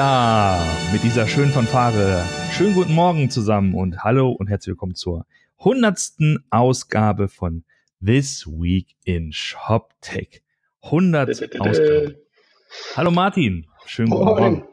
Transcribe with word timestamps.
Ja, 0.00 0.66
mit 0.94 1.02
dieser 1.02 1.28
schönen 1.28 1.50
Fanfare. 1.50 2.24
Schönen 2.52 2.72
guten 2.72 2.94
Morgen 2.94 3.28
zusammen 3.28 3.74
und 3.74 4.02
hallo 4.02 4.30
und 4.30 4.46
herzlich 4.46 4.72
willkommen 4.72 4.94
zur 4.94 5.26
hundertsten 5.58 6.42
Ausgabe 6.48 7.28
von 7.28 7.64
This 8.02 8.46
Week 8.46 8.96
in 9.04 9.30
ShopTech. 9.30 10.42
100 10.84 11.28
Ausgabe. 11.60 12.18
Hallo 12.96 13.10
Martin. 13.10 13.66
Schönen 13.84 14.08
guten 14.08 14.24
Moin. 14.24 14.52
Morgen. 14.54 14.68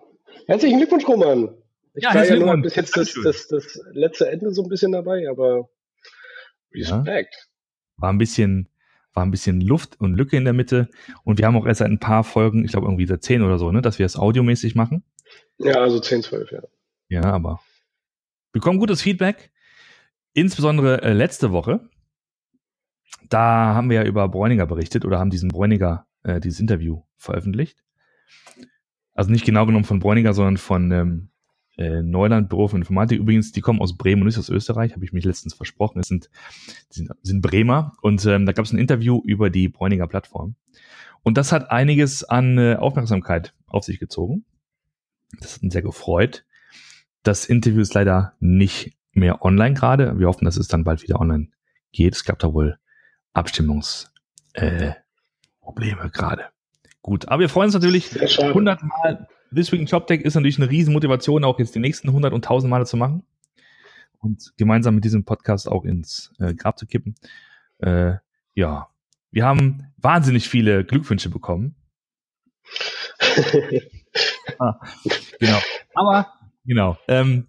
Herzlichen 0.46 0.78
Glückwunsch, 0.78 1.06
Roman. 1.06 1.50
Ich 1.94 2.04
Ja, 2.06 2.14
war 2.16 2.24
ja 2.26 2.36
nur 2.38 2.62
bis 2.62 2.76
jetzt 2.76 2.96
das, 2.96 3.14
das, 3.22 3.50
das 3.50 3.82
letzte 3.92 4.30
Ende 4.32 4.54
so 4.54 4.64
ein 4.64 4.70
bisschen 4.70 4.94
dabei, 4.94 5.30
aber 5.30 5.68
Ja. 6.72 7.00
Respekt. 7.00 7.50
War 7.98 8.14
ein 8.14 8.18
bisschen, 8.18 8.70
war 9.12 9.26
ein 9.26 9.32
bisschen 9.32 9.60
Luft 9.60 10.00
und 10.00 10.14
Lücke 10.14 10.38
in 10.38 10.46
der 10.46 10.54
Mitte. 10.54 10.88
Und 11.26 11.38
wir 11.38 11.48
haben 11.48 11.58
auch 11.58 11.66
erst 11.66 11.80
seit 11.80 11.92
ein 11.92 12.00
paar 12.00 12.24
Folgen, 12.24 12.64
ich 12.64 12.72
glaube 12.72 12.88
irgendwie 12.88 13.08
seit 13.08 13.24
10 13.24 13.42
oder 13.42 13.60
so, 13.60 13.74
ne, 13.74 13.82
dass 13.82 14.00
wir 14.00 14.06
es 14.06 14.16
audiomäßig 14.16 14.74
machen. 14.74 15.04
Ja, 15.58 15.76
also 15.76 16.00
10, 16.00 16.24
12, 16.24 16.52
ja. 16.52 16.62
Ja, 17.10 17.24
aber 17.24 17.62
wir 18.52 18.62
bekommen 18.62 18.80
gutes 18.80 19.02
Feedback. 19.02 19.52
Insbesondere 20.34 21.02
äh, 21.02 21.14
letzte 21.14 21.52
Woche. 21.52 21.90
Da 23.30 23.74
haben 23.74 23.90
wir 23.90 23.98
ja 23.98 24.04
über 24.04 24.28
Bräuninger 24.30 24.66
berichtet 24.66 25.06
oder 25.06 25.20
haben 25.20 25.30
diesen 25.30 25.50
Bräuninger, 25.50 26.06
äh, 26.24 26.40
dieses 26.40 26.60
Interview 26.60 27.04
veröffentlicht. 27.16 27.84
Also 29.14 29.32
nicht 29.32 29.46
genau 29.46 29.66
genommen 29.66 29.86
von 29.86 30.00
Bräuninger, 30.00 30.34
sondern 30.34 30.58
von 30.58 30.92
ähm, 30.92 31.30
äh, 31.78 32.02
Neuland 32.02 32.50
Büro 32.50 32.68
für 32.68 32.78
Informatik. 32.78 33.20
Übrigens, 33.20 33.52
die 33.52 33.62
kommen 33.62 33.82
aus 33.82 33.98
Bremen 33.98 34.22
und 34.22 34.28
nicht 34.28 34.38
aus 34.38 34.50
Österreich, 34.50 34.94
habe 34.94 35.06
ich 35.06 35.14
mich 35.14 35.26
letztens 35.26 35.54
versprochen. 35.54 36.00
Es 36.00 36.08
sind, 36.08 36.30
sind, 36.90 37.10
sind 37.22 37.42
Bremer. 37.42 37.94
Und 38.02 38.26
ähm, 38.26 38.46
da 38.46 38.52
gab 38.52 38.66
es 38.66 38.74
ein 38.74 38.80
Interview 38.80 39.22
über 39.24 39.50
die 39.50 39.70
Bräuninger 39.70 40.08
Plattform. 40.08 40.56
Und 41.24 41.38
das 41.38 41.52
hat 41.52 41.72
einiges 41.72 42.24
an 42.24 42.58
äh, 42.58 42.76
Aufmerksamkeit 42.76 43.54
auf 43.68 43.84
sich 43.84 44.00
gezogen. 44.00 44.46
Das 45.40 45.56
hat 45.56 45.64
uns 45.64 45.74
sehr 45.74 45.82
gefreut. 45.82 46.46
Das 47.24 47.46
Interview 47.46 47.82
ist 47.82 47.94
leider 47.94 48.34
nicht 48.40 48.98
mehr 49.12 49.44
online 49.44 49.76
gerade. 49.76 50.18
Wir 50.20 50.28
hoffen, 50.28 50.46
dass 50.46 50.58
es 50.58 50.68
dann 50.68 50.84
bald 50.84 51.04
wieder 51.04 51.20
online 51.20 51.50
geht. 51.92 52.16
Es 52.16 52.24
gab 52.24 52.40
da 52.40 52.54
wohl 52.54 52.78
Abstimmungs 53.34 54.12
äh, 54.54 54.94
Probleme 55.60 56.10
gerade. 56.10 56.46
Gut, 57.02 57.28
aber 57.28 57.42
wir 57.42 57.50
freuen 57.50 57.68
uns 57.68 57.74
natürlich 57.74 58.10
Sehr 58.10 58.28
schade. 58.28 58.50
100 58.50 58.84
Mal. 58.84 59.28
This 59.54 59.72
Week 59.72 59.80
in 59.80 59.88
ShopTech 59.88 60.22
ist 60.22 60.36
natürlich 60.36 60.58
eine 60.60 60.70
riesen 60.70 60.94
Motivation, 60.94 61.44
auch 61.44 61.58
jetzt 61.60 61.74
die 61.74 61.80
nächsten 61.80 62.10
100 62.10 62.34
und 62.34 62.46
1000 62.46 62.70
Male 62.70 62.86
zu 62.86 62.98
machen 62.98 63.24
und 64.20 64.54
gemeinsam 64.58 64.96
mit 64.96 65.06
diesem 65.06 65.24
Podcast 65.24 65.70
auch 65.70 65.86
ins 65.86 66.34
äh, 66.40 66.54
Grab 66.54 66.78
zu 66.78 66.86
kippen. 66.86 67.16
Äh, 67.80 68.16
ja, 68.56 68.90
wir 69.32 69.46
haben 69.46 69.94
wahnsinnig 69.98 70.50
viele 70.50 70.84
Glückwünsche 70.84 71.30
bekommen. 71.30 71.76
Genau. 75.40 75.60
Aber, 75.94 76.28
genau. 76.66 76.98
Ähm, 77.08 77.48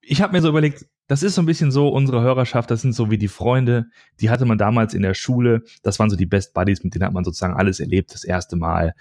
ich 0.00 0.22
habe 0.22 0.32
mir 0.32 0.42
so 0.42 0.48
überlegt, 0.48 0.86
das 1.06 1.22
ist 1.22 1.34
so 1.34 1.42
ein 1.42 1.46
bisschen 1.46 1.70
so 1.70 1.88
unsere 1.88 2.22
Hörerschaft, 2.22 2.70
das 2.70 2.80
sind 2.80 2.94
so 2.94 3.10
wie 3.10 3.18
die 3.18 3.28
Freunde, 3.28 3.86
die 4.20 4.30
hatte 4.30 4.46
man 4.46 4.56
damals 4.56 4.94
in 4.94 5.02
der 5.02 5.14
Schule, 5.14 5.62
das 5.82 5.98
waren 5.98 6.08
so 6.08 6.16
die 6.16 6.26
Best 6.26 6.54
Buddies, 6.54 6.82
mit 6.82 6.94
denen 6.94 7.04
hat 7.04 7.12
man 7.12 7.24
sozusagen 7.24 7.54
alles 7.54 7.80
erlebt, 7.80 8.14
das 8.14 8.24
erste 8.24 8.56
Mal. 8.56 8.94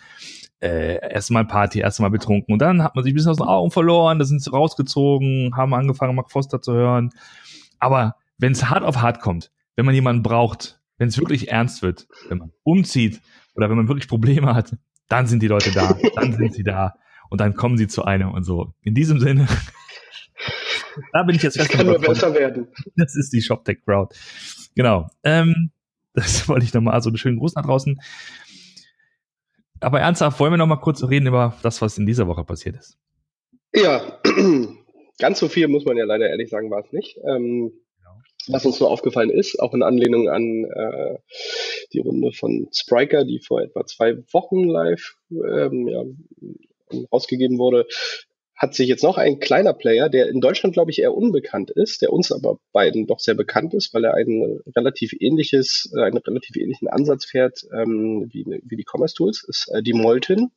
Äh, 0.60 1.00
erste 1.10 1.34
Mal 1.34 1.46
Party, 1.46 1.80
erste 1.80 2.02
Mal 2.02 2.10
betrunken 2.10 2.54
und 2.54 2.60
dann 2.62 2.84
hat 2.84 2.96
man 2.96 3.04
sich 3.04 3.14
ein 3.14 3.16
bisschen 3.16 3.32
aus 3.32 3.38
den 3.38 3.48
Augen 3.48 3.72
verloren, 3.72 4.20
da 4.20 4.26
sind 4.26 4.42
sie 4.42 4.50
rausgezogen, 4.50 5.56
haben 5.56 5.74
angefangen, 5.74 6.16
Mark 6.16 6.32
Foster 6.32 6.62
zu 6.62 6.74
hören. 6.74 7.10
Aber 7.80 8.16
wenn 8.38 8.54
es 8.54 8.70
hart 8.70 8.84
auf 8.84 9.02
hart 9.02 9.20
kommt, 9.20 9.52
wenn 9.76 9.86
man 9.86 9.96
jemanden 9.96 10.24
braucht, 10.24 10.80
wenn 10.98 11.10
es 11.10 11.18
wirklich 11.18 11.50
ernst 11.50 11.82
wird, 11.82 12.08
wenn 12.30 12.38
man 12.38 12.52
umzieht 12.64 13.22
oder 13.56 13.70
wenn 13.70 13.78
man 13.78 13.88
wirklich 13.88 14.08
Probleme 14.08 14.56
hat, 14.56 14.76
dann 15.10 15.28
sind 15.28 15.42
die 15.42 15.48
Leute 15.48 15.72
da, 15.72 15.98
dann 16.16 16.34
sind 16.34 16.54
sie 16.54 16.64
da 16.64 16.96
und 17.30 17.42
dann 17.42 17.54
kommen 17.54 17.78
sie 17.78 17.88
zu 17.88 18.04
einem 18.04 18.32
und 18.32 18.44
so. 18.44 18.74
In 18.82 18.96
diesem 18.96 19.20
Sinne, 19.20 19.48
da 21.12 21.24
bin 21.24 21.36
ich 21.36 21.44
jetzt 21.44 21.60
Das 21.60 21.70
kann 21.70 21.86
nur 21.86 22.00
besser 22.00 22.34
werden. 22.34 22.68
das 22.96 23.16
ist 23.16 23.34
die 23.34 23.42
ShopTech 23.42 23.84
Crowd. 23.86 24.16
Genau. 24.76 25.08
Ähm, 25.24 25.72
das 26.14 26.48
wollte 26.48 26.66
ich 26.66 26.74
nochmal, 26.74 26.94
also 26.94 27.10
einen 27.10 27.18
schönen 27.18 27.40
Gruß 27.40 27.56
nach 27.56 27.66
draußen. 27.66 28.00
Aber 29.80 30.00
ernsthaft, 30.00 30.40
wollen 30.40 30.54
wir 30.54 30.58
noch 30.58 30.68
mal 30.68 30.78
kurz 30.78 31.04
reden 31.04 31.28
über 31.28 31.58
das, 31.62 31.82
was 31.82 31.98
in 31.98 32.06
dieser 32.06 32.28
Woche 32.28 32.44
passiert 32.46 32.78
ist. 32.78 32.98
Ja, 33.74 34.20
ganz 35.20 35.40
so 35.40 35.50
viel 35.50 35.68
muss 35.68 35.86
man 35.86 35.98
ja 35.98 36.06
leider 36.06 36.30
ehrlich 36.30 36.50
sagen, 36.50 36.72
war 36.72 36.86
es 36.86 36.92
nicht. 36.94 37.18
Ähm, 37.28 37.72
was 38.48 38.66
uns 38.66 38.80
nur 38.80 38.90
aufgefallen 38.90 39.30
ist, 39.30 39.60
auch 39.60 39.74
in 39.74 39.84
Anlehnung 39.84 40.30
an 40.30 40.66
äh, 40.66 41.18
die 41.94 42.00
Runde 42.00 42.32
von 42.32 42.68
Spriker, 42.74 43.26
die 43.26 43.40
vor 43.40 43.62
etwa 43.62 43.86
zwei 43.86 44.18
Wochen 44.32 44.64
live 44.64 45.16
ähm, 45.32 45.88
ja, 45.88 46.04
rausgegeben 47.12 47.58
wurde, 47.58 47.86
hat 48.64 48.74
sich 48.74 48.88
jetzt 48.88 49.04
noch 49.04 49.18
ein 49.18 49.40
kleiner 49.40 49.74
Player, 49.74 50.08
der 50.08 50.30
in 50.30 50.40
Deutschland, 50.40 50.74
glaube 50.74 50.90
ich, 50.90 51.00
eher 51.00 51.14
unbekannt 51.14 51.70
ist, 51.70 52.02
der 52.02 52.14
uns 52.14 52.32
aber 52.32 52.60
beiden 52.72 53.08
doch 53.08 53.20
sehr 53.20 53.36
bekannt 53.36 53.74
ist, 53.74 53.94
weil 53.94 54.06
er 54.06 54.14
ein 54.14 54.62
relativ 54.74 55.12
ähnliches, 55.20 55.92
äh, 55.94 56.02
einen 56.02 56.18
relativ 56.18 56.56
ähnlichen 56.56 56.88
Ansatz 56.88 57.26
fährt 57.26 57.68
ähm, 57.74 58.30
wie, 58.32 58.46
wie 58.64 58.78
die 58.78 58.86
Commerce 58.90 59.16
Tools, 59.16 59.44
ist 59.46 59.70
äh, 59.74 59.84
die 59.84 59.92
Molten. 59.92 60.52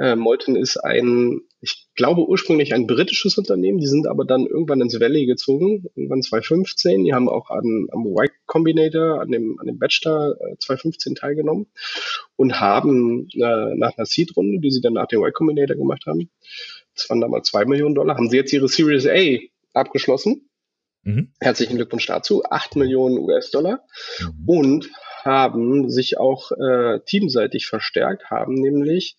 Äh, 0.00 0.14
Molten 0.14 0.54
ist 0.54 0.76
ein, 0.76 1.40
ich 1.60 1.88
glaube 1.96 2.24
ursprünglich 2.24 2.72
ein 2.72 2.86
britisches 2.86 3.36
Unternehmen, 3.36 3.78
die 3.78 3.88
sind 3.88 4.06
aber 4.06 4.24
dann 4.24 4.46
irgendwann 4.46 4.80
ins 4.80 5.00
Valley 5.00 5.26
gezogen, 5.26 5.86
irgendwann 5.96 6.22
2015. 6.22 7.02
Die 7.02 7.14
haben 7.14 7.28
auch 7.28 7.50
an, 7.50 7.88
am 7.90 8.06
Y 8.06 8.28
Combinator, 8.46 9.20
an 9.20 9.32
dem, 9.32 9.58
an 9.58 9.66
dem 9.66 9.80
Bachelor 9.80 10.36
äh, 10.40 10.56
2015 10.60 11.16
teilgenommen 11.16 11.66
und 12.36 12.60
haben 12.60 13.28
äh, 13.34 13.74
nach 13.74 13.98
einer 13.98 14.06
Seed-Runde, 14.06 14.60
die 14.60 14.70
sie 14.70 14.80
dann 14.80 14.92
nach 14.92 15.08
dem 15.08 15.18
Y 15.18 15.32
Combinator 15.32 15.76
gemacht 15.76 16.04
haben, 16.06 16.30
das 16.98 17.10
waren 17.10 17.20
damals 17.20 17.48
zwei 17.48 17.64
Millionen 17.64 17.94
Dollar, 17.94 18.16
haben 18.16 18.28
sie 18.30 18.36
jetzt 18.36 18.52
ihre 18.52 18.68
Series 18.68 19.06
A 19.06 19.38
abgeschlossen. 19.78 20.48
Mhm. 21.02 21.32
Herzlichen 21.40 21.76
Glückwunsch 21.76 22.06
dazu. 22.06 22.42
acht 22.44 22.76
Millionen 22.76 23.18
US-Dollar 23.18 23.86
Mhm. 24.20 24.48
und 24.48 24.90
haben 25.24 25.90
sich 25.90 26.18
auch 26.18 26.52
äh, 26.52 27.00
teamseitig 27.06 27.66
verstärkt, 27.66 28.30
haben 28.30 28.54
nämlich 28.54 29.16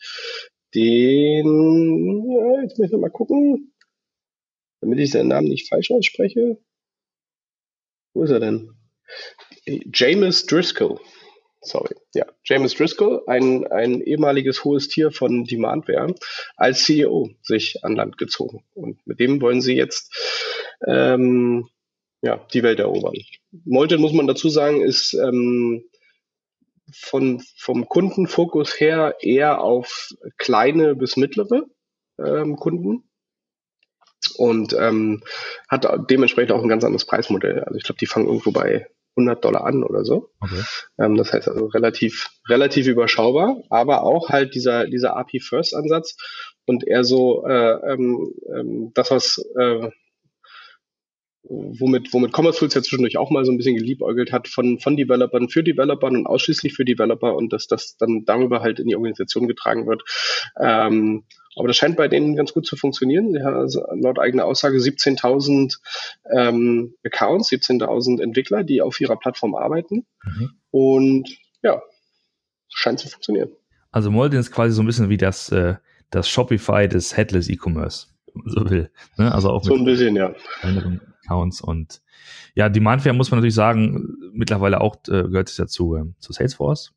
den, 0.76 2.26
ja, 2.30 2.62
jetzt 2.64 2.78
muss 2.78 2.88
ich 2.88 2.92
noch 2.92 3.00
mal 3.00 3.10
gucken, 3.10 3.74
damit 4.82 5.00
ich 5.00 5.12
seinen 5.12 5.28
Namen 5.30 5.48
nicht 5.48 5.68
falsch 5.68 5.92
ausspreche. 5.92 6.58
Wo 8.14 8.24
ist 8.24 8.32
er 8.32 8.40
denn? 8.40 8.72
James 9.94 10.46
Driscoll. 10.46 11.00
Sorry. 11.62 11.96
Ja, 12.14 12.26
James 12.44 12.74
Driscoll, 12.74 13.24
ein, 13.28 13.68
ein 13.68 14.02
ehemaliges 14.02 14.64
hohes 14.64 14.88
Tier 14.88 15.12
von 15.12 15.44
Demandware, 15.44 16.16
als 16.56 16.86
CEO 16.86 17.32
sich 17.42 17.84
an 17.84 17.96
Land 17.96 18.18
gezogen. 18.18 18.64
Und 18.74 19.06
mit 19.06 19.20
dem 19.20 19.42
wollen 19.42 19.62
sie 19.62 19.76
jetzt 19.76 20.16
ähm, 20.88 21.68
ja, 22.22 22.46
die 22.54 22.64
Welt 22.64 22.80
erobern. 22.80 23.16
Molten, 23.66 24.00
muss 24.00 24.14
man 24.14 24.28
dazu 24.28 24.50
sagen, 24.50 24.82
ist 24.82 25.14
ähm, 25.14 25.84
von, 26.94 27.44
vom 27.58 27.88
Kundenfokus 27.88 28.80
her 28.80 29.18
eher 29.22 29.62
auf 29.62 30.10
kleine 30.38 30.96
bis 30.96 31.18
mittlere 31.18 31.66
ähm, 32.18 32.56
Kunden 32.56 33.10
und 34.38 34.74
ähm, 34.74 35.24
hat 35.68 35.88
dementsprechend 36.10 36.52
auch 36.52 36.62
ein 36.62 36.70
ganz 36.70 36.84
anderes 36.84 37.06
Preismodell. 37.06 37.64
Also 37.64 37.78
ich 37.78 37.84
glaube, 37.84 38.00
die 38.00 38.06
fangen 38.06 38.28
irgendwo 38.28 38.52
bei 38.52 38.88
100 39.20 39.44
Dollar 39.44 39.66
an 39.66 39.84
oder 39.84 40.06
so. 40.06 40.30
Okay. 40.40 40.62
Ähm, 41.00 41.16
das 41.16 41.34
heißt 41.34 41.48
also 41.48 41.66
relativ, 41.68 42.30
relativ 42.48 42.88
überschaubar, 42.88 43.58
aber 43.70 44.04
auch 44.04 44.30
halt 44.30 44.56
dieser, 44.56 44.86
dieser 44.88 45.16
API-First-Ansatz 45.18 46.16
und 46.66 46.88
eher 46.88 47.04
so 47.04 47.46
äh, 47.46 47.94
ähm, 47.94 48.34
ähm, 48.56 48.92
das, 48.94 49.12
was 49.12 49.38
äh, 49.58 49.90
womit, 51.50 52.14
womit 52.14 52.32
Commerce 52.32 52.60
Tools 52.60 52.76
ja 52.76 52.82
zwischendurch 52.82 53.18
auch 53.18 53.32
mal 53.32 53.44
so 53.44 53.52
ein 53.52 53.58
bisschen 53.58 53.76
geliebäugelt 53.76 54.32
hat, 54.32 54.48
von, 54.48 54.80
von 54.80 54.96
Developern 54.96 55.50
für 55.50 55.64
Developern 55.64 56.16
und 56.16 56.28
ausschließlich 56.28 56.74
für 56.74 56.86
Developer 56.86 57.36
und 57.36 57.52
dass 57.52 57.68
das 57.68 57.98
dann 57.98 58.24
darüber 58.26 58.62
halt 58.62 58.80
in 58.80 58.88
die 58.88 58.96
Organisation 58.96 59.48
getragen 59.48 59.88
wird. 59.88 60.04
Ähm, 60.60 61.24
aber 61.56 61.68
das 61.68 61.78
scheint 61.78 61.98
bei 61.98 62.08
denen 62.08 62.36
ganz 62.36 62.54
gut 62.54 62.66
zu 62.66 62.78
funktionieren. 62.78 63.34
Sie 63.34 63.44
haben 63.44 63.56
also 63.56 63.84
laut 63.96 64.20
eigener 64.20 64.46
Aussage 64.46 64.78
17.000 64.78 65.78
ähm, 66.32 66.94
Accounts, 67.04 67.50
17.000 67.50 68.22
Entwickler, 68.22 68.64
die 68.64 68.82
auf 68.82 69.02
ihrer 69.02 69.18
Plattform 69.18 69.56
arbeiten. 69.56 70.06
Mhm. 70.24 70.52
Und 70.72 71.38
ja, 71.64 71.82
scheint 72.70 73.00
zu 73.00 73.10
funktionieren. 73.10 73.50
Also 73.92 74.12
Molden 74.12 74.40
ist 74.40 74.52
quasi 74.52 74.74
so 74.74 74.84
ein 74.84 74.86
bisschen 74.86 75.10
wie 75.10 75.18
das, 75.18 75.52
äh, 75.52 75.76
das 76.12 76.30
Shopify 76.30 76.88
des 76.88 77.18
Headless 77.18 77.50
E-Commerce, 77.50 78.08
so 78.46 78.70
will. 78.70 78.92
Ne? 79.18 79.34
Also 79.34 79.50
auch 79.50 79.64
So 79.64 79.76
ein 79.76 79.86
bisschen, 79.86 80.16
ja. 80.16 80.36
Accounts 81.30 81.62
und 81.62 82.02
ja, 82.56 82.70
Demandware 82.70 83.16
muss 83.16 83.32
man 83.32 83.40
natürlich 83.40 83.56
sagen, 83.56 84.16
mittlerweile 84.34 84.82
auch 84.82 84.96
äh, 85.08 85.24
gehört 85.24 85.50
es 85.50 85.58
ja 85.58 85.68
zu, 85.68 85.96
ähm, 85.96 86.16
zu 86.20 86.34
Salesforce. 86.34 86.94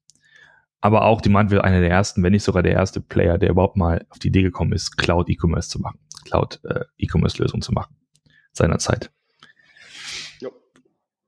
Aber 0.81 1.05
auch 1.05 1.21
Demandware 1.21 1.63
einer 1.63 1.81
der 1.81 1.91
ersten, 1.91 2.23
wenn 2.23 2.33
nicht 2.33 2.43
sogar 2.43 2.63
der 2.63 2.73
erste 2.73 3.01
Player, 3.01 3.39
der 3.39 3.51
überhaupt 3.51 3.77
mal 3.77 4.05
auf 4.11 4.19
die 4.19 4.29
Idee 4.29 4.43
gekommen 4.43 4.73
ist, 4.73 4.97
Cloud 4.97 5.29
E-Commerce 5.29 5.69
zu 5.69 5.81
machen, 5.81 6.01
Cloud 6.25 6.61
äh, 6.65 6.85
E-Commerce-Lösungen 6.99 7.63
zu 7.63 7.73
machen, 7.73 7.95
seinerzeit. 8.53 9.13
Ja. 10.41 10.49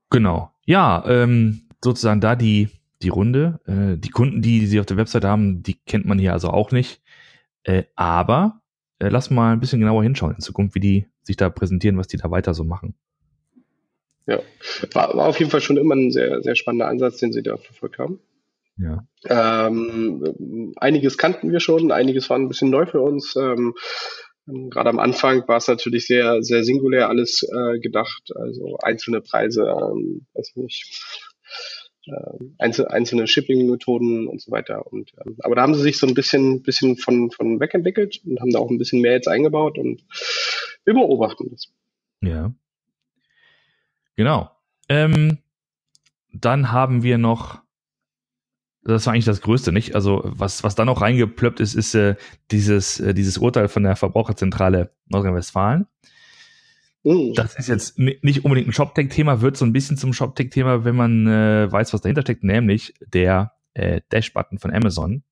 Genau. 0.09 0.51
Ja, 0.65 1.05
ähm, 1.07 1.69
sozusagen 1.81 2.19
da 2.19 2.35
die, 2.35 2.69
die 3.01 3.09
Runde. 3.09 3.61
Äh, 3.65 3.97
die 3.97 4.09
Kunden, 4.09 4.41
die 4.41 4.65
sie 4.65 4.79
auf 4.79 4.85
der 4.87 4.97
Website 4.97 5.23
haben, 5.23 5.63
die 5.63 5.75
kennt 5.85 6.05
man 6.05 6.19
hier 6.19 6.33
also 6.33 6.49
auch 6.49 6.71
nicht. 6.71 7.01
Äh, 7.63 7.83
aber 7.95 8.61
äh, 8.99 9.07
lass 9.07 9.29
mal 9.29 9.53
ein 9.53 9.61
bisschen 9.61 9.79
genauer 9.79 10.03
hinschauen 10.03 10.35
in 10.35 10.41
Zukunft, 10.41 10.75
wie 10.75 10.79
die 10.81 11.07
sich 11.25 11.37
da 11.37 11.49
präsentieren, 11.49 11.97
was 11.97 12.07
die 12.07 12.17
da 12.17 12.31
weiter 12.31 12.53
so 12.53 12.63
machen. 12.63 12.95
Ja, 14.27 14.39
war, 14.93 15.15
war 15.15 15.27
auf 15.27 15.39
jeden 15.39 15.51
Fall 15.51 15.61
schon 15.61 15.77
immer 15.77 15.95
ein 15.95 16.11
sehr, 16.11 16.41
sehr 16.41 16.55
spannender 16.55 16.87
Ansatz, 16.87 17.17
den 17.17 17.31
sie 17.31 17.43
da 17.43 17.57
verfolgt 17.57 17.99
haben. 17.99 18.19
Ja. 18.77 19.05
Ähm, 19.67 20.73
einiges 20.77 21.17
kannten 21.17 21.51
wir 21.51 21.59
schon, 21.59 21.91
einiges 21.91 22.29
war 22.29 22.37
ein 22.37 22.47
bisschen 22.47 22.69
neu 22.69 22.85
für 22.85 23.01
uns. 23.01 23.35
Ähm, 23.35 23.73
Gerade 24.47 24.89
am 24.89 24.99
Anfang 24.99 25.47
war 25.47 25.57
es 25.57 25.67
natürlich 25.67 26.05
sehr, 26.05 26.43
sehr 26.43 26.63
singulär 26.63 27.09
alles 27.09 27.41
äh, 27.41 27.79
gedacht, 27.79 28.31
also 28.35 28.77
einzelne 28.77 29.21
Preise, 29.21 29.63
ähm, 29.63 30.27
weiß 30.35 30.55
nicht, 30.57 31.03
äh, 32.05 32.45
einzel 32.59 32.87
einzelne 32.87 33.25
Shipping-Methoden 33.25 34.27
und 34.27 34.39
so 34.39 34.51
weiter. 34.51 34.85
Und 34.91 35.13
ähm, 35.25 35.37
aber 35.39 35.55
da 35.55 35.63
haben 35.63 35.73
sie 35.73 35.81
sich 35.81 35.97
so 35.97 36.05
ein 36.05 36.13
bisschen, 36.13 36.61
bisschen 36.61 36.97
von, 36.97 37.31
von 37.31 37.59
wegentwickelt 37.59 38.21
und 38.23 38.39
haben 38.39 38.51
da 38.51 38.59
auch 38.59 38.69
ein 38.69 38.77
bisschen 38.77 39.01
mehr 39.01 39.13
jetzt 39.13 39.27
eingebaut 39.27 39.79
und 39.79 40.03
wir 40.85 40.93
beobachten 40.93 41.49
das. 41.51 41.71
Ja. 42.21 42.53
Genau. 44.15 44.49
Ähm, 44.87 45.39
dann 46.31 46.71
haben 46.71 47.03
wir 47.03 47.17
noch 47.17 47.65
das 48.85 49.07
war 49.07 49.13
eigentlich 49.13 49.25
das 49.25 49.41
Größte, 49.41 49.71
nicht? 49.71 49.95
Also 49.95 50.21
was, 50.23 50.63
was 50.63 50.75
da 50.75 50.85
noch 50.85 51.01
reingeplöppt 51.01 51.59
ist, 51.59 51.73
ist 51.73 51.95
äh, 51.95 52.15
dieses, 52.51 52.99
äh, 52.99 53.13
dieses 53.15 53.39
Urteil 53.39 53.67
von 53.67 53.83
der 53.83 53.95
Verbraucherzentrale 53.95 54.91
Nordrhein-Westfalen. 55.07 55.87
Mm. 57.03 57.33
Das 57.33 57.55
ist 57.57 57.67
jetzt 57.67 57.97
nicht 57.97 58.45
unbedingt 58.45 58.67
ein 58.67 58.73
ShopTech-Thema, 58.73 59.41
wird 59.41 59.57
so 59.57 59.65
ein 59.65 59.73
bisschen 59.73 59.97
zum 59.97 60.13
ShopTech-Thema, 60.13 60.85
wenn 60.85 60.95
man 60.95 61.25
äh, 61.25 61.71
weiß, 61.71 61.93
was 61.93 62.01
dahinter 62.01 62.21
steckt, 62.21 62.43
nämlich 62.43 62.93
der 63.01 63.53
äh, 63.73 64.01
Dash-Button 64.09 64.59
von 64.59 64.71
Amazon. 64.71 65.23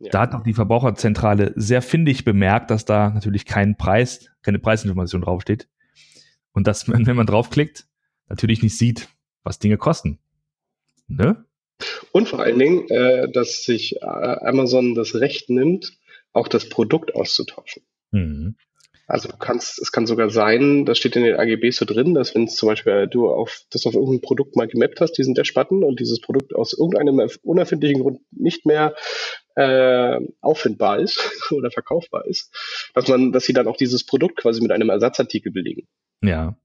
Ja. 0.00 0.10
Da 0.10 0.20
hat 0.20 0.34
auch 0.34 0.42
die 0.44 0.54
Verbraucherzentrale 0.54 1.52
sehr 1.56 1.82
findig 1.82 2.24
bemerkt, 2.24 2.70
dass 2.70 2.84
da 2.84 3.10
natürlich 3.10 3.46
kein 3.46 3.76
Preis, 3.76 4.30
keine 4.42 4.58
Preisinformation 4.58 5.22
draufsteht. 5.22 5.68
Und 6.52 6.66
dass 6.66 6.86
man, 6.86 7.06
wenn 7.06 7.16
man 7.16 7.26
draufklickt, 7.26 7.86
natürlich 8.28 8.62
nicht 8.62 8.76
sieht, 8.76 9.08
was 9.42 9.58
Dinge 9.58 9.76
kosten. 9.76 10.18
Ne? 11.08 11.44
Und 12.12 12.28
vor 12.28 12.40
allen 12.40 12.58
Dingen, 12.58 12.88
äh, 12.90 13.30
dass 13.30 13.64
sich 13.64 13.96
äh, 13.96 14.04
Amazon 14.04 14.94
das 14.94 15.14
Recht 15.14 15.48
nimmt, 15.50 15.96
auch 16.32 16.48
das 16.48 16.68
Produkt 16.68 17.14
auszutauschen. 17.14 17.82
Mhm. 18.10 18.56
Also 19.06 19.28
du 19.28 19.38
kannst, 19.38 19.78
es 19.78 19.90
kann 19.90 20.06
sogar 20.06 20.28
sein, 20.28 20.84
das 20.84 20.98
steht 20.98 21.16
in 21.16 21.24
den 21.24 21.36
AGBs 21.36 21.76
so 21.76 21.86
drin, 21.86 22.12
dass 22.12 22.34
wenn 22.34 22.46
zum 22.46 22.68
Beispiel 22.68 23.06
du 23.06 23.30
auf 23.30 23.62
das 23.70 23.86
auf 23.86 23.94
irgendein 23.94 24.20
Produkt 24.20 24.54
mal 24.54 24.68
gemappt 24.68 25.00
hast, 25.00 25.12
diesen 25.12 25.34
Dash-Button 25.34 25.82
und 25.82 25.98
dieses 25.98 26.20
Produkt 26.20 26.54
aus 26.54 26.74
irgendeinem 26.74 27.26
unerfindlichen 27.42 28.02
Grund 28.02 28.20
nicht 28.32 28.66
mehr 28.66 28.94
äh, 29.58 30.20
auffindbar 30.40 31.00
ist 31.00 31.18
oder 31.50 31.70
verkaufbar 31.70 32.26
ist, 32.26 32.54
dass 32.94 33.08
man, 33.08 33.32
dass 33.32 33.44
sie 33.44 33.52
dann 33.52 33.66
auch 33.66 33.76
dieses 33.76 34.06
Produkt 34.06 34.36
quasi 34.36 34.60
mit 34.62 34.70
einem 34.70 34.88
Ersatzartikel 34.88 35.50
belegen. 35.50 35.88
Ja. 36.22 36.56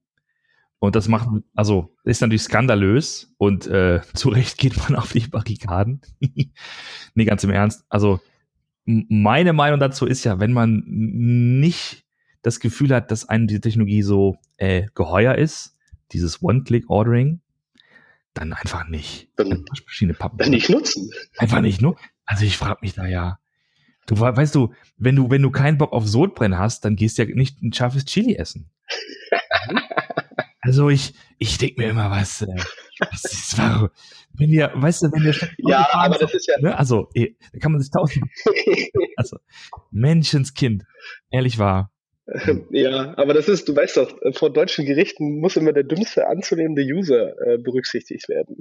Und 0.78 0.96
das 0.96 1.08
macht, 1.08 1.28
also 1.56 1.96
ist 2.04 2.22
natürlich 2.22 2.44
skandalös 2.44 3.34
und 3.38 3.66
äh, 3.66 4.02
zu 4.14 4.30
Recht 4.30 4.60
geht 4.60 4.78
man 4.78 4.96
auf 4.96 5.12
die 5.12 5.28
Barrikaden. 5.28 6.02
nee, 7.16 7.26
ganz 7.26 7.44
im 7.44 7.50
Ernst. 7.50 7.84
Also 7.90 8.20
meine 8.86 9.54
Meinung 9.54 9.80
dazu 9.80 10.06
ist 10.06 10.24
ja, 10.24 10.40
wenn 10.40 10.54
man 10.54 10.84
nicht 10.86 12.06
das 12.44 12.60
Gefühl 12.60 12.94
hat, 12.94 13.10
dass 13.10 13.28
einem 13.28 13.48
die 13.48 13.62
Technologie 13.62 14.04
so 14.04 14.38
äh, 14.58 14.86
geheuer 14.94 15.36
ist, 15.36 15.78
dieses 16.12 16.44
One-Click-Ordering, 16.44 17.40
dann 18.34 18.52
einfach 18.52 18.88
nicht. 18.88 19.30
Dann, 19.38 19.66
Pappen. 20.20 20.38
Dann 20.38 20.50
nicht 20.52 20.70
nutzen. 20.70 21.10
Einfach 21.38 21.62
nicht 21.62 21.82
nur. 21.82 21.96
Also 22.26 22.46
ich 22.46 22.58
frage 22.58 22.80
mich 22.82 22.94
da 22.94 23.06
ja. 23.06 23.40
Du 24.06 24.20
weißt 24.20 24.54
du, 24.56 24.74
wenn 24.98 25.16
du, 25.16 25.30
wenn 25.30 25.42
du 25.42 25.50
keinen 25.50 25.78
Bock 25.78 25.94
auf 25.94 26.08
Sodbrennen 26.08 26.60
hast, 26.60 26.84
dann 26.84 26.96
gehst 26.96 27.18
du 27.18 27.24
ja 27.24 27.36
nicht 27.36 27.62
ein 27.62 27.72
scharfes 27.72 28.06
Chili 28.06 28.36
essen. 28.36 28.70
Also 30.66 30.90
ich, 30.90 31.14
ich 31.40 31.58
denke 31.58 31.82
mir 31.82 31.90
immer, 31.90 32.10
was, 32.10 32.42
äh, 32.42 32.48
was 33.00 33.24
ist 33.26 33.58
wahr? 33.58 33.92
Wenn 34.34 34.50
ihr, 34.50 34.72
weißt 34.74 35.04
du, 35.04 35.12
wenn 35.12 35.24
ihr 35.24 35.36
Ja, 35.58 35.88
aber 35.92 36.18
das 36.18 36.34
ist 36.34 36.48
ja. 36.48 36.58
Ne? 36.60 36.78
Also, 36.78 37.10
eh, 37.14 37.36
da 37.52 37.60
kann 37.60 37.74
man 37.74 37.82
sich 37.82 37.92
tausend. 37.92 38.26
also, 39.18 39.38
Menschenskind. 39.92 40.86
Ehrlich 41.30 41.60
wahr. 41.60 41.92
Ja, 42.70 43.14
aber 43.18 43.34
das 43.34 43.50
ist, 43.50 43.68
du 43.68 43.76
weißt 43.76 43.98
doch, 43.98 44.16
vor 44.34 44.52
deutschen 44.52 44.86
Gerichten 44.86 45.40
muss 45.40 45.58
immer 45.58 45.74
der 45.74 45.84
dümmste 45.84 46.28
anzunehmende 46.28 46.82
User 46.82 47.34
äh, 47.46 47.58
berücksichtigt 47.58 48.30
werden. 48.30 48.58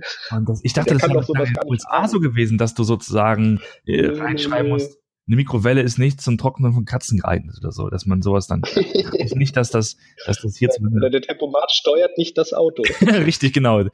Das, 0.47 0.61
ich 0.65 0.73
dachte, 0.73 0.95
das 0.95 1.03
wäre 1.03 1.47
in 1.47 1.55
den 1.55 1.71
USA 1.71 2.09
so 2.09 2.19
gewesen, 2.21 2.59
dass 2.59 2.75
du 2.75 2.83
sozusagen 2.83 3.61
äh, 3.87 4.07
reinschreiben 4.07 4.69
musst, 4.69 4.99
eine 5.29 5.37
Mikrowelle 5.37 5.83
ist 5.83 5.99
nicht 5.99 6.21
zum 6.21 6.37
Trocknen 6.37 6.73
von 6.73 6.85
Katzen 6.85 7.21
geeignet 7.21 7.57
oder 7.61 7.71
so, 7.71 7.89
dass 7.89 8.07
man 8.07 8.23
sowas 8.23 8.49
dann 8.49 8.63
nicht, 9.35 9.57
dass 9.57 9.71
das, 9.71 9.97
dass 10.27 10.43
das 10.43 10.57
hier 10.57 10.69
zum 10.71 10.93
Oder 10.93 11.11
der 11.11 11.23
Tempomat 11.23 11.71
steuert 11.71 12.19
nicht 12.19 12.37
das 12.37 12.53
Auto. 12.53 12.83
Richtig, 13.01 13.53
genau. 13.53 13.85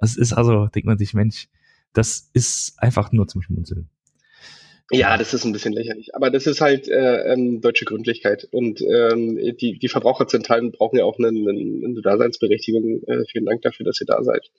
das 0.00 0.16
ist 0.16 0.32
also, 0.32 0.68
denkt 0.68 0.86
man 0.86 0.96
sich, 0.96 1.12
Mensch, 1.12 1.48
das 1.92 2.30
ist 2.32 2.74
einfach 2.78 3.12
nur 3.12 3.28
zum 3.28 3.42
Schmunzeln. 3.42 3.90
Ja, 4.92 5.16
das 5.16 5.34
ist 5.34 5.44
ein 5.44 5.52
bisschen 5.52 5.72
lächerlich. 5.72 6.14
Aber 6.14 6.30
das 6.30 6.46
ist 6.46 6.60
halt 6.60 6.88
äh, 6.88 7.32
ähm, 7.32 7.60
deutsche 7.60 7.84
Gründlichkeit. 7.84 8.48
Und 8.50 8.80
ähm, 8.80 9.38
die, 9.60 9.78
die 9.78 9.88
Verbraucherzentralen 9.88 10.72
brauchen 10.72 10.98
ja 10.98 11.04
auch 11.04 11.18
eine, 11.18 11.28
eine 11.28 12.00
Daseinsberechtigung. 12.02 13.02
Äh, 13.06 13.24
vielen 13.30 13.46
Dank 13.46 13.62
dafür, 13.62 13.86
dass 13.86 14.00
ihr 14.00 14.06
da 14.06 14.22
seid. 14.22 14.50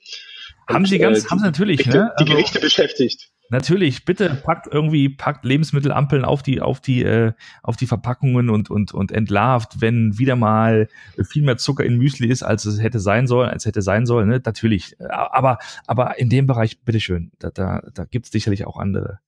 Haben 0.66 0.86
Sie 0.86 0.98
ganz, 0.98 1.24
äh, 1.24 1.28
haben 1.28 1.38
Sie 1.38 1.44
natürlich, 1.44 1.78
Gerichte, 1.78 1.98
ne? 1.98 2.12
Also, 2.12 2.24
die 2.24 2.30
Gerichte 2.30 2.60
beschäftigt. 2.60 3.30
Natürlich, 3.50 4.06
bitte 4.06 4.40
packt 4.42 4.72
irgendwie, 4.72 5.10
packt 5.10 5.44
Lebensmittelampeln 5.44 6.24
auf 6.24 6.42
die, 6.42 6.62
auf 6.62 6.80
die, 6.80 7.02
äh, 7.02 7.32
auf 7.62 7.76
die 7.76 7.86
Verpackungen 7.86 8.48
und, 8.48 8.70
und, 8.70 8.94
und 8.94 9.12
entlarvt, 9.12 9.82
wenn 9.82 10.16
wieder 10.18 10.36
mal 10.36 10.88
viel 11.22 11.42
mehr 11.42 11.58
Zucker 11.58 11.84
in 11.84 11.98
Müsli 11.98 12.28
ist, 12.28 12.42
als 12.42 12.64
es 12.64 12.80
hätte 12.80 13.00
sein 13.00 13.26
sollen, 13.26 13.50
als 13.50 13.66
hätte 13.66 13.82
sein 13.82 14.06
sollen, 14.06 14.28
ne? 14.28 14.40
Natürlich. 14.42 14.96
Aber, 15.10 15.58
aber 15.86 16.18
in 16.18 16.30
dem 16.30 16.46
Bereich, 16.46 16.80
bitteschön, 16.80 17.32
da, 17.38 17.50
da, 17.50 17.82
da 17.92 18.04
gibt 18.06 18.26
es 18.26 18.32
sicherlich 18.32 18.64
auch 18.64 18.78
andere. 18.78 19.18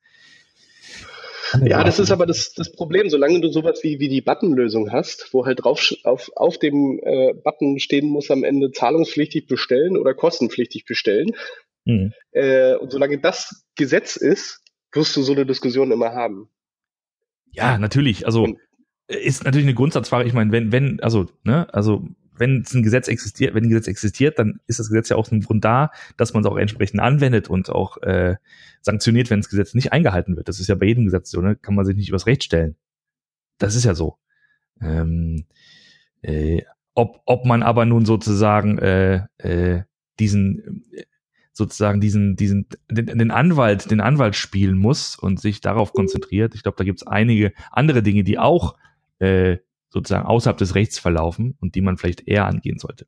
Ja, 1.65 1.85
das 1.85 1.99
ist 1.99 2.11
aber 2.11 2.27
das, 2.27 2.53
das 2.53 2.73
Problem, 2.73 3.09
solange 3.09 3.41
du 3.41 3.49
sowas 3.49 3.81
wie, 3.83 4.01
wie 4.01 4.09
die 4.09 4.21
Button-Lösung 4.21 4.91
hast, 4.93 5.29
wo 5.33 5.47
halt 5.47 5.65
drauf 5.65 5.95
auf, 6.05 6.31
auf 6.35 6.59
dem 6.59 7.01
äh, 7.03 7.35
Button 7.35 7.79
stehen 7.79 8.09
muss 8.09 8.31
am 8.31 8.45
Ende 8.45 8.73
zahlungspflichtig 8.73 9.47
bestellen 9.47 9.97
oder 9.97 10.15
kostenpflichtig 10.15 10.85
bestellen, 10.85 11.33
Mhm. 11.85 12.13
Äh, 12.33 12.75
und 12.77 12.91
solange 12.91 13.19
das 13.19 13.65
Gesetz 13.77 14.17
ist, 14.17 14.63
wirst 14.93 15.17
du 15.17 15.23
so 15.23 15.33
eine 15.33 15.47
Diskussion 15.47 15.93
immer 15.93 16.13
haben. 16.13 16.49
Ja, 17.53 17.79
natürlich. 17.79 18.27
Also 18.27 18.45
und, 18.45 18.59
ist 19.07 19.45
natürlich 19.45 19.67
eine 19.67 19.75
Grundsatzfrage. 19.75 20.27
Ich 20.27 20.35
meine, 20.35 20.53
wenn, 20.53 20.73
wenn, 20.73 21.01
also, 21.01 21.27
ne, 21.45 21.73
also 21.73 22.05
wenn 22.37 22.65
ein 22.73 22.83
Gesetz 22.83 23.09
existiert, 23.09 23.55
wenn 23.55 23.65
ein 23.65 23.69
Gesetz 23.69 23.87
existiert, 23.87 24.39
dann 24.39 24.61
ist 24.67 24.79
das 24.79 24.89
Gesetz 24.89 25.09
ja 25.09 25.17
auch 25.17 25.31
ein 25.31 25.41
Grund 25.41 25.65
da, 25.65 25.91
dass 26.17 26.35
man 26.35 26.43
es 26.43 26.51
auch 26.51 26.57
entsprechend 26.57 27.01
anwendet 27.01 27.49
und 27.49 27.71
auch 27.71 27.99
äh, 28.03 28.37
sanktioniert, 28.81 29.31
wenn 29.31 29.41
das 29.41 29.49
Gesetz 29.49 29.75
nicht 29.75 29.93
eingehalten 29.93 30.37
wird. 30.37 30.49
Das 30.49 30.61
ist 30.61 30.69
ja 30.69 30.75
bei 30.75 30.87
jedem 30.87 31.05
Gesetz 31.05 31.31
so, 31.31 31.41
ne? 31.41 31.57
Kann 31.57 31.75
man 31.75 31.85
sich 31.85 31.97
nicht 31.97 32.09
übers 32.09 32.27
Recht 32.27 32.45
stellen. 32.45 32.77
Das 33.59 33.75
ist 33.75 33.85
ja 33.85 33.95
so. 33.95 34.19
Ähm, 34.81 35.45
äh, 36.23 36.63
ob, 36.95 37.23
ob 37.27 37.45
man 37.45 37.63
aber 37.63 37.85
nun 37.87 38.05
sozusagen 38.05 38.79
äh, 38.79 39.27
äh, 39.39 39.83
diesen 40.19 40.85
sozusagen 41.55 42.01
diesen, 42.01 42.35
diesen, 42.35 42.67
den, 42.91 43.07
den 43.07 43.31
Anwalt, 43.31 43.91
den 43.91 44.01
Anwalt 44.01 44.35
spielen 44.35 44.77
muss 44.77 45.17
und 45.17 45.41
sich 45.41 45.61
darauf 45.61 45.93
konzentriert. 45.93 46.55
Ich 46.55 46.65
glaube, 46.65 46.77
da 46.77 46.85
gibt 46.85 47.01
es 47.01 47.07
einige 47.07 47.53
andere 47.71 48.03
Dinge, 48.03 48.25
die 48.25 48.39
auch 48.39 48.77
äh, 49.21 49.59
sozusagen 49.95 50.27
außerhalb 50.27 50.59
des 50.59 50.75
Rechts 50.75 50.99
verlaufen 50.99 51.57
und 51.61 51.77
die 51.77 51.81
man 51.81 51.97
vielleicht 51.97 52.27
eher 52.27 52.47
angehen 52.47 52.79
sollte. 52.79 53.07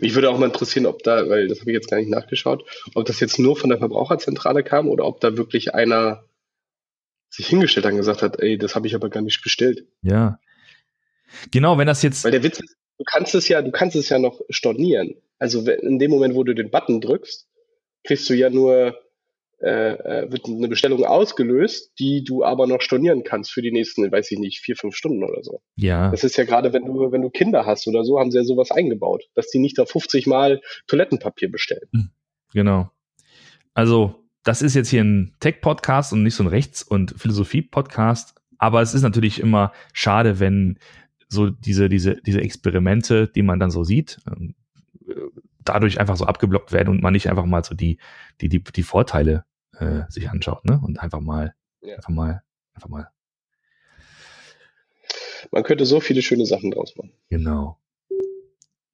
Mich 0.00 0.14
würde 0.14 0.30
auch 0.30 0.38
mal 0.38 0.46
interessieren, 0.46 0.86
ob 0.86 1.02
da, 1.02 1.28
weil 1.28 1.46
das 1.46 1.60
habe 1.60 1.70
ich 1.70 1.74
jetzt 1.74 1.90
gar 1.90 1.98
nicht 1.98 2.08
nachgeschaut, 2.08 2.64
ob 2.94 3.04
das 3.04 3.20
jetzt 3.20 3.38
nur 3.38 3.54
von 3.54 3.68
der 3.68 3.78
Verbraucherzentrale 3.78 4.64
kam 4.64 4.88
oder 4.88 5.04
ob 5.04 5.20
da 5.20 5.36
wirklich 5.36 5.74
einer 5.74 6.24
sich 7.28 7.46
hingestellt 7.46 7.84
hat 7.84 7.92
und 7.92 7.98
gesagt 7.98 8.22
hat, 8.22 8.40
ey, 8.40 8.56
das 8.56 8.74
habe 8.74 8.86
ich 8.86 8.94
aber 8.94 9.10
gar 9.10 9.20
nicht 9.20 9.42
bestellt. 9.42 9.84
Ja. 10.00 10.40
Genau, 11.50 11.76
wenn 11.76 11.86
das 11.86 12.02
jetzt. 12.02 12.24
Weil 12.24 12.30
der 12.30 12.42
Witz 12.42 12.58
ist, 12.58 12.74
du 12.96 13.04
kannst 13.04 13.34
es 13.34 13.46
ja, 13.48 13.60
du 13.60 13.70
kannst 13.70 13.94
es 13.94 14.08
ja 14.08 14.18
noch 14.18 14.40
stornieren. 14.48 15.14
Also 15.38 15.60
in 15.70 15.98
dem 15.98 16.10
Moment, 16.10 16.34
wo 16.34 16.42
du 16.44 16.54
den 16.54 16.70
Button 16.70 17.02
drückst, 17.02 17.46
kriegst 18.04 18.28
du 18.30 18.34
ja 18.34 18.48
nur, 18.48 18.98
äh, 19.60 19.94
äh, 19.94 20.30
wird 20.30 20.46
eine 20.46 20.68
Bestellung 20.68 21.04
ausgelöst, 21.04 21.92
die 21.98 22.22
du 22.22 22.44
aber 22.44 22.68
noch 22.68 22.80
stornieren 22.80 23.24
kannst 23.24 23.50
für 23.50 23.60
die 23.60 23.72
nächsten, 23.72 24.10
weiß 24.10 24.30
ich 24.30 24.38
nicht, 24.38 24.60
vier, 24.60 24.76
fünf 24.76 24.94
Stunden 24.94 25.24
oder 25.24 25.42
so. 25.42 25.60
Ja. 25.74 26.10
Das 26.10 26.22
ist 26.22 26.36
ja 26.36 26.44
gerade, 26.44 26.72
wenn 26.72 26.84
du, 26.84 27.10
wenn 27.10 27.22
du 27.22 27.30
Kinder 27.30 27.66
hast 27.66 27.88
oder 27.88 28.04
so, 28.04 28.20
haben 28.20 28.30
sie 28.30 28.38
ja 28.38 28.44
sowas 28.44 28.70
eingebaut, 28.70 29.24
dass 29.34 29.50
die 29.50 29.58
nicht 29.58 29.76
da 29.76 29.84
50 29.84 30.28
Mal 30.28 30.60
Toilettenpapier 30.86 31.50
bestellen. 31.50 31.88
Hm, 31.92 32.10
genau. 32.52 32.90
Also, 33.74 34.14
das 34.44 34.62
ist 34.62 34.74
jetzt 34.74 34.90
hier 34.90 35.02
ein 35.02 35.34
Tech-Podcast 35.40 36.12
und 36.12 36.22
nicht 36.22 36.36
so 36.36 36.44
ein 36.44 36.48
Rechts- 36.48 36.84
und 36.84 37.14
Philosophie-Podcast. 37.18 38.36
Aber 38.58 38.80
es 38.80 38.94
ist 38.94 39.02
natürlich 39.02 39.40
immer 39.40 39.72
schade, 39.92 40.38
wenn 40.38 40.78
so 41.28 41.50
diese, 41.50 41.88
diese, 41.88 42.14
diese 42.22 42.40
Experimente, 42.40 43.28
die 43.28 43.42
man 43.42 43.58
dann 43.58 43.70
so 43.70 43.82
sieht, 43.82 44.20
ähm, 44.30 44.54
dadurch 45.68 46.00
einfach 46.00 46.16
so 46.16 46.26
abgeblockt 46.26 46.72
werden 46.72 46.88
und 46.88 47.02
man 47.02 47.12
nicht 47.12 47.28
einfach 47.28 47.44
mal 47.44 47.64
so 47.64 47.74
die, 47.74 47.98
die, 48.40 48.48
die, 48.48 48.62
die 48.62 48.82
Vorteile 48.82 49.44
äh, 49.78 50.02
sich 50.08 50.30
anschaut, 50.30 50.64
ne? 50.64 50.80
Und 50.82 51.00
einfach 51.00 51.20
mal, 51.20 51.54
ja. 51.82 51.96
einfach 51.96 52.10
mal 52.10 52.42
Einfach 52.78 52.90
mal. 52.90 53.08
Man 55.50 55.64
könnte 55.64 55.84
so 55.84 55.98
viele 55.98 56.22
schöne 56.22 56.46
Sachen 56.46 56.70
draus 56.70 56.94
machen. 56.96 57.10
Genau. 57.28 57.76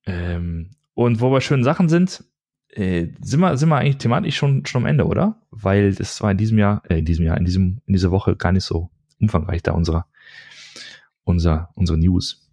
Ähm, 0.07 0.71
und 0.95 1.21
wo 1.21 1.31
wir 1.31 1.43
schöne 1.43 1.64
Sachen 1.64 1.90
sind, 1.90 2.25
äh, 2.71 3.09
sind, 3.21 3.40
wir, 3.40 3.59
sind 3.59 3.69
wir 3.69 3.76
eigentlich 3.76 3.99
thematisch 3.99 4.37
schon, 4.37 4.64
schon 4.64 4.83
am 4.83 4.87
Ende, 4.87 5.04
oder? 5.04 5.43
Weil 5.50 5.95
das 5.95 6.23
war 6.23 6.31
in 6.31 6.38
diesem 6.38 6.59
Jahr, 6.59 6.83
äh, 6.88 6.99
in 6.99 7.04
diesem 7.04 7.26
Jahr, 7.26 7.37
in 7.37 7.45
diesem, 7.45 7.83
in 7.85 7.93
dieser 7.93 8.11
Woche 8.11 8.37
gar 8.37 8.52
nicht 8.52 8.64
so 8.64 8.88
umfangreich 9.21 9.62
da 9.62 9.73
unserer, 9.73 10.07
unser, 11.25 11.69
unsere 11.75 11.99
News. 11.99 12.50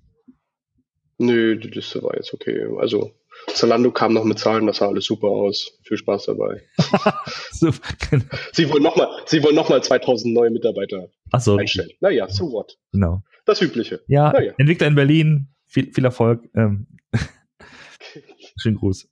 Nö, 1.18 1.54
Liste 1.54 2.04
war 2.04 2.16
jetzt 2.16 2.34
okay. 2.34 2.68
Also 2.78 3.14
Zalando 3.48 3.92
kam 3.92 4.14
noch 4.14 4.24
mit 4.24 4.40
Zahlen, 4.40 4.68
das 4.68 4.78
sah 4.78 4.88
alles 4.88 5.06
super 5.06 5.28
aus. 5.28 5.72
Viel 5.84 5.98
Spaß 5.98 6.26
dabei. 6.26 6.62
genau. 8.10 8.24
Sie 8.54 8.70
wollen 8.70 8.84
nochmal, 8.84 9.08
sie 9.26 9.44
wollen 9.44 9.56
noch 9.56 9.70
mal 9.70 9.84
2000 9.84 10.34
neue 10.34 10.50
Mitarbeiter 10.50 11.10
so, 11.38 11.58
einstellen. 11.58 11.92
Naja, 12.00 12.28
so 12.30 12.52
what? 12.52 12.78
Genau. 12.92 13.24
Das 13.46 13.62
Übliche. 13.62 14.02
Ja, 14.08 14.32
naja. 14.32 14.54
Entwickler 14.58 14.88
in 14.88 14.96
Berlin, 14.96 15.48
viel, 15.66 15.92
viel 15.92 16.06
Erfolg. 16.06 16.48
Ähm, 16.56 16.88
schönen 18.58 18.78
Gruß. 18.78 19.10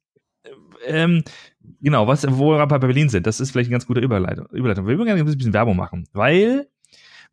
Ähm, 0.85 1.23
genau, 1.81 2.07
was, 2.07 2.25
wo 2.29 2.51
wir 2.51 2.65
bei 2.65 2.77
Berlin 2.77 3.09
sind, 3.09 3.27
das 3.27 3.39
ist 3.39 3.51
vielleicht 3.51 3.67
eine 3.67 3.73
ganz 3.73 3.85
gute 3.85 4.01
Überleitung. 4.01 4.47
Überleitung. 4.51 4.87
Wir 4.87 4.97
würden 4.97 5.07
gerne 5.07 5.21
ein 5.21 5.37
bisschen 5.37 5.53
Werbung 5.53 5.75
machen, 5.75 6.07
weil 6.13 6.69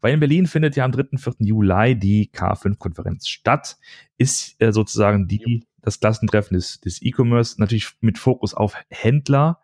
weil 0.01 0.15
in 0.15 0.21
Berlin 0.21 0.47
findet 0.47 0.77
ja 0.77 0.85
am 0.85 0.93
3. 0.93 1.17
4. 1.17 1.35
Juli 1.39 1.99
die 1.99 2.31
K5-Konferenz 2.33 3.29
statt. 3.29 3.77
Ist 4.19 4.55
äh, 4.61 4.73
sozusagen 4.73 5.27
die, 5.27 5.65
das 5.87 6.01
Klassentreffen 6.01 6.57
des, 6.57 6.81
des 6.81 7.01
E-Commerce, 7.01 7.61
natürlich 7.61 7.93
mit 8.01 8.19
Fokus 8.19 8.55
auf 8.55 8.75
Händler 8.91 9.61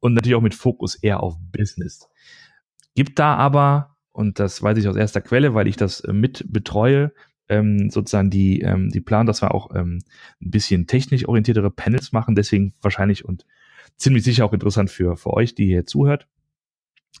und 0.00 0.12
natürlich 0.12 0.36
auch 0.36 0.42
mit 0.42 0.54
Fokus 0.54 0.94
eher 0.94 1.22
auf 1.22 1.36
Business. 1.50 2.10
Gibt 2.94 3.18
da 3.18 3.36
aber, 3.36 3.96
und 4.12 4.38
das 4.38 4.62
weiß 4.62 4.76
ich 4.76 4.86
aus 4.86 4.96
erster 4.96 5.22
Quelle, 5.22 5.54
weil 5.54 5.66
ich 5.66 5.76
das 5.76 6.00
äh, 6.00 6.12
mit 6.12 6.44
betreue, 6.52 7.12
ähm, 7.48 7.88
sozusagen 7.88 8.28
die, 8.28 8.60
ähm, 8.60 8.90
die 8.90 9.00
Plan, 9.00 9.26
dass 9.26 9.42
wir 9.42 9.54
auch 9.54 9.74
ähm, 9.74 10.00
ein 10.42 10.50
bisschen 10.50 10.86
technisch 10.86 11.26
orientiertere 11.26 11.70
Panels 11.70 12.12
machen, 12.12 12.34
deswegen 12.34 12.74
wahrscheinlich 12.82 13.24
und 13.24 13.46
ziemlich 13.96 14.24
sicher 14.24 14.44
auch 14.44 14.52
interessant 14.52 14.90
für, 14.90 15.16
für 15.16 15.32
euch, 15.32 15.54
die 15.54 15.66
hier 15.66 15.86
zuhört. 15.86 16.28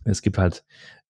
Es 0.04 0.20
gibt 0.20 0.36
halt 0.36 0.62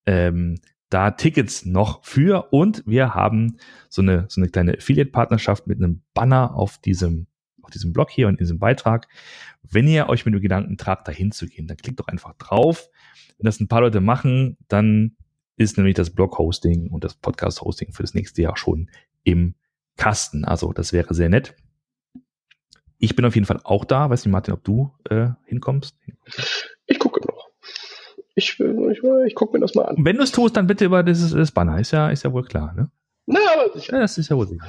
ähm, 0.06 0.60
da 0.90 1.10
Tickets 1.10 1.64
noch 1.64 2.04
für 2.04 2.52
und 2.52 2.84
wir 2.86 3.14
haben 3.14 3.56
so 3.88 4.00
eine, 4.00 4.26
so 4.28 4.40
eine 4.40 4.48
kleine 4.48 4.74
Affiliate-Partnerschaft 4.74 5.66
mit 5.66 5.78
einem 5.78 6.02
Banner 6.14 6.54
auf 6.54 6.78
diesem, 6.78 7.26
auf 7.62 7.70
diesem 7.70 7.92
Blog 7.92 8.10
hier 8.10 8.28
und 8.28 8.34
in 8.34 8.38
diesem 8.38 8.58
Beitrag. 8.58 9.08
Wenn 9.62 9.88
ihr 9.88 10.08
euch 10.08 10.24
mit 10.24 10.34
dem 10.34 10.40
Gedanken 10.40 10.76
tragt, 10.76 11.08
da 11.08 11.12
hinzugehen, 11.12 11.66
dann 11.66 11.76
klickt 11.76 12.00
doch 12.00 12.08
einfach 12.08 12.34
drauf. 12.34 12.88
Wenn 13.38 13.44
das 13.44 13.60
ein 13.60 13.68
paar 13.68 13.80
Leute 13.80 14.00
machen, 14.00 14.56
dann 14.68 15.16
ist 15.56 15.76
nämlich 15.76 15.94
das 15.94 16.10
Blog-Hosting 16.10 16.90
und 16.90 17.04
das 17.04 17.14
Podcast-Hosting 17.14 17.92
für 17.92 18.02
das 18.02 18.14
nächste 18.14 18.42
Jahr 18.42 18.56
schon 18.56 18.90
im 19.24 19.54
Kasten. 19.96 20.44
Also 20.44 20.72
das 20.72 20.92
wäre 20.92 21.14
sehr 21.14 21.28
nett. 21.28 21.54
Ich 22.98 23.16
bin 23.16 23.24
auf 23.24 23.34
jeden 23.34 23.46
Fall 23.46 23.60
auch 23.64 23.84
da. 23.84 24.10
Weiß 24.10 24.24
nicht, 24.24 24.32
Martin, 24.32 24.54
ob 24.54 24.64
du 24.64 24.92
äh, 25.10 25.30
hinkommst? 25.44 25.96
Ich 26.86 26.98
gucke 26.98 27.20
ich, 28.34 28.58
ich, 28.58 29.02
ich 29.26 29.34
gucke 29.34 29.52
mir 29.52 29.60
das 29.60 29.74
mal 29.74 29.84
an. 29.84 29.96
Wenn 29.98 30.16
du 30.16 30.22
es 30.22 30.32
tust, 30.32 30.56
dann 30.56 30.66
bitte 30.66 30.86
über 30.86 31.02
das, 31.02 31.30
das 31.32 31.52
Banner. 31.52 31.78
Ist 31.78 31.90
ja, 31.90 32.08
ist 32.08 32.22
ja 32.24 32.32
wohl 32.32 32.44
klar, 32.44 32.72
ne? 32.74 32.90
Na, 33.26 33.40
aber 33.54 33.78
sicher. 33.78 33.94
Ja, 33.94 34.00
das 34.00 34.18
ist 34.18 34.30
ja 34.30 34.36
wohl 34.36 34.48
sicher. 34.48 34.66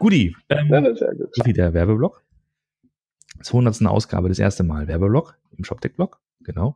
Guti. 0.00 0.34
Ähm, 0.48 0.68
ja, 0.68 0.80
das 0.80 0.94
ist 0.94 1.00
ja 1.02 1.12
gut. 1.12 1.56
Der 1.56 1.74
Werbeblock. 1.74 2.22
200. 3.42 3.86
Ausgabe, 3.86 4.28
das 4.28 4.38
erste 4.38 4.64
Mal 4.64 4.88
Werbeblock 4.88 5.38
im 5.56 5.64
ShopTech-Blog. 5.64 6.18
Genau. 6.40 6.74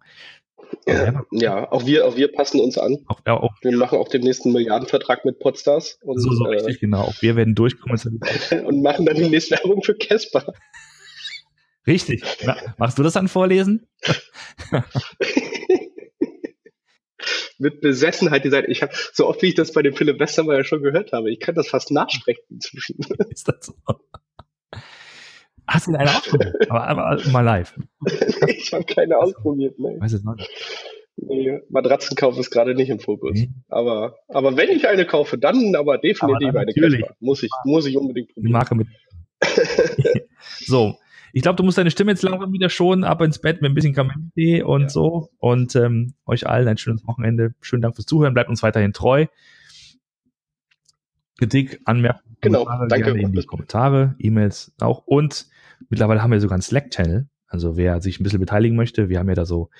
Ja, 0.86 1.22
ja, 1.30 1.72
auch 1.72 1.86
wir, 1.86 2.06
auch 2.06 2.16
wir 2.16 2.32
passen 2.32 2.60
uns 2.60 2.78
an. 2.78 2.98
Auch, 3.06 3.20
ja, 3.26 3.34
auch, 3.34 3.54
wir 3.62 3.76
machen 3.76 3.98
auch 3.98 4.08
den 4.08 4.22
nächsten 4.22 4.52
Milliardenvertrag 4.52 5.24
mit 5.24 5.38
Podstars. 5.38 5.98
Und, 6.02 6.18
so, 6.20 6.30
so 6.32 6.46
äh, 6.46 6.56
richtig, 6.56 6.80
genau. 6.80 7.02
Auch 7.02 7.22
wir 7.22 7.36
werden 7.36 7.54
durchkommen. 7.54 7.98
und 8.66 8.82
machen 8.82 9.06
dann 9.06 9.16
die 9.16 9.28
nächste 9.28 9.56
Werbung 9.56 9.82
für 9.82 9.94
Casper. 9.94 10.52
Richtig. 11.86 12.22
Na, 12.44 12.56
machst 12.78 12.98
du 12.98 13.02
das 13.02 13.14
dann 13.14 13.28
vorlesen? 13.28 13.86
mit 17.58 17.80
Besessenheit 17.80 18.44
die 18.44 18.50
Seite. 18.50 18.70
Ich 18.70 18.82
habe 18.82 18.92
so 19.12 19.26
oft, 19.26 19.42
wie 19.42 19.48
ich 19.48 19.54
das 19.54 19.72
bei 19.72 19.82
dem 19.82 19.94
Philipp 19.94 20.18
Westermeier 20.18 20.64
schon 20.64 20.82
gehört 20.82 21.12
habe, 21.12 21.30
ich 21.30 21.40
kann 21.40 21.54
das 21.54 21.68
fast 21.68 21.90
nachsprechen 21.90 22.44
inzwischen. 22.50 22.96
Ist 23.30 23.48
das 23.48 23.66
so? 23.66 23.74
Hast 25.66 25.86
du 25.86 25.94
eine 25.94 26.04
ausprobiert? 26.04 26.70
aber, 26.70 26.86
aber 26.86 27.28
mal 27.30 27.40
live. 27.40 27.74
ich 28.48 28.72
habe 28.72 28.84
keine 28.84 29.16
ausprobiert, 29.16 29.78
ne. 29.78 29.96
Weiß 29.98 30.12
es 30.12 30.22
noch 30.22 30.34
nicht. 30.34 30.50
Nee, 31.16 31.60
Matratzenkauf 31.70 32.36
ist 32.38 32.50
gerade 32.50 32.74
nicht 32.74 32.90
im 32.90 32.98
Fokus. 32.98 33.38
Nee. 33.38 33.50
Aber, 33.68 34.16
aber 34.28 34.56
wenn 34.56 34.70
ich 34.70 34.88
eine 34.88 35.06
kaufe, 35.06 35.38
dann 35.38 35.76
aber 35.76 35.98
definitiv 35.98 36.48
aber 36.48 36.64
dann 36.64 36.68
eine 36.68 36.74
Casper. 36.74 37.14
Muss 37.20 37.42
ich, 37.44 37.50
muss 37.64 37.86
ich 37.86 37.96
unbedingt 37.96 38.34
probieren. 38.34 38.46
Die 38.46 38.52
Marke 38.52 38.74
mit. 38.74 38.88
so, 40.60 40.96
ich 41.36 41.42
glaube, 41.42 41.56
du 41.56 41.64
musst 41.64 41.76
deine 41.76 41.90
Stimme 41.90 42.12
jetzt 42.12 42.22
langsam 42.22 42.52
wieder 42.52 42.70
schonen, 42.70 43.02
ab 43.02 43.20
ins 43.20 43.40
Bett 43.40 43.60
mit 43.60 43.72
ein 43.72 43.74
bisschen 43.74 43.92
Kamillentee 43.92 44.62
und 44.62 44.82
ja. 44.82 44.88
so. 44.88 45.30
Und 45.38 45.74
ähm, 45.74 46.14
euch 46.26 46.46
allen 46.46 46.68
ein 46.68 46.78
schönes 46.78 47.04
Wochenende. 47.08 47.54
Schönen 47.60 47.82
Dank 47.82 47.96
fürs 47.96 48.06
Zuhören. 48.06 48.34
Bleibt 48.34 48.48
uns 48.48 48.62
weiterhin 48.62 48.92
treu. 48.92 49.26
Kritik, 51.36 51.80
Anmerkungen, 51.86 52.36
genau, 52.40 52.64
danke. 52.88 53.10
in 53.10 53.32
die 53.32 53.46
Kommentare, 53.46 54.14
E-Mails 54.20 54.76
auch. 54.78 55.04
Und 55.06 55.48
mittlerweile 55.88 56.22
haben 56.22 56.30
wir 56.30 56.40
sogar 56.40 56.54
einen 56.54 56.62
Slack-Channel. 56.62 57.28
Also 57.48 57.76
wer 57.76 58.00
sich 58.00 58.20
ein 58.20 58.22
bisschen 58.22 58.38
beteiligen 58.38 58.76
möchte, 58.76 59.08
wir 59.08 59.18
haben 59.18 59.28
ja 59.28 59.34
da 59.34 59.44
so, 59.44 59.70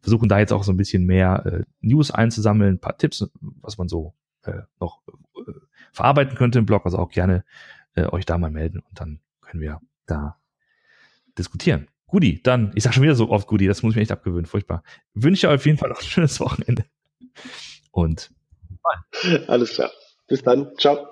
versuchen 0.00 0.28
da 0.28 0.40
jetzt 0.40 0.52
auch 0.52 0.64
so 0.64 0.72
ein 0.72 0.76
bisschen 0.76 1.06
mehr 1.06 1.46
äh, 1.46 1.62
News 1.80 2.10
einzusammeln, 2.10 2.74
ein 2.74 2.80
paar 2.80 2.98
Tipps, 2.98 3.24
was 3.40 3.78
man 3.78 3.86
so 3.86 4.14
äh, 4.42 4.62
noch 4.80 5.00
äh, 5.36 5.52
verarbeiten 5.92 6.36
könnte 6.36 6.58
im 6.58 6.66
Blog. 6.66 6.84
Also 6.84 6.98
auch 6.98 7.10
gerne 7.10 7.44
äh, 7.94 8.06
euch 8.06 8.26
da 8.26 8.36
mal 8.36 8.50
melden 8.50 8.80
und 8.80 9.00
dann 9.00 9.20
können 9.40 9.62
wir 9.62 9.80
da 10.06 10.38
diskutieren. 11.38 11.88
Gudi, 12.06 12.42
dann, 12.42 12.72
ich 12.74 12.84
sage 12.84 12.94
schon 12.94 13.02
wieder 13.02 13.14
so 13.14 13.30
oft 13.30 13.46
Gudi, 13.48 13.66
das 13.66 13.82
muss 13.82 13.92
ich 13.92 13.96
mir 13.96 14.02
echt 14.02 14.12
abgewöhnen, 14.12 14.46
furchtbar. 14.46 14.82
Wünsche 15.14 15.48
euch 15.48 15.54
auf 15.56 15.66
jeden 15.66 15.78
Fall 15.78 15.88
noch 15.88 16.00
ein 16.00 16.04
schönes 16.04 16.38
Wochenende. 16.40 16.84
Und 17.90 18.30
alles 19.48 19.74
klar. 19.74 19.90
Bis 20.26 20.42
dann. 20.42 20.72
Ciao. 20.78 21.10